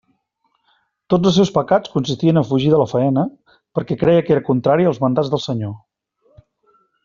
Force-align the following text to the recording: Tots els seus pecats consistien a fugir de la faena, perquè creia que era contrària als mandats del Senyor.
Tots 1.13 1.29
els 1.31 1.35
seus 1.39 1.51
pecats 1.57 1.91
consistien 1.97 2.41
a 2.41 2.43
fugir 2.53 2.73
de 2.73 2.79
la 2.83 2.89
faena, 2.93 3.27
perquè 3.79 4.01
creia 4.05 4.25
que 4.27 4.35
era 4.37 4.47
contrària 4.51 4.91
als 4.95 5.03
mandats 5.07 5.31
del 5.35 5.45
Senyor. 5.49 5.77